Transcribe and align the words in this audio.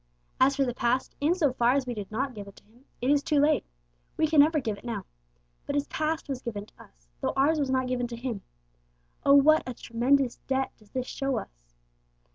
As 0.39 0.55
for 0.55 0.65
the 0.65 0.73
past, 0.73 1.15
in 1.21 1.35
so 1.35 1.53
far 1.53 1.73
as 1.75 1.85
we 1.85 1.93
did 1.93 2.09
not 2.11 2.33
give 2.33 2.47
it 2.47 2.55
to 2.55 2.63
Him, 2.63 2.85
it 3.01 3.11
is 3.11 3.21
too 3.21 3.39
late; 3.39 3.63
we 4.17 4.25
can 4.25 4.39
never 4.39 4.59
give 4.59 4.79
it 4.79 4.83
now! 4.83 5.05
But 5.67 5.75
His 5.75 5.87
past 5.89 6.27
was 6.27 6.41
given 6.41 6.65
to 6.65 6.81
us, 6.83 7.07
though 7.19 7.33
ours 7.37 7.59
was 7.59 7.69
not 7.69 7.87
given 7.87 8.07
to 8.07 8.15
Him. 8.15 8.41
Oh, 9.23 9.35
what 9.35 9.61
a 9.69 9.75
tremendous 9.75 10.37
debt 10.47 10.71
does 10.79 10.89
this 10.89 11.05
show 11.05 11.37
us! 11.37 11.75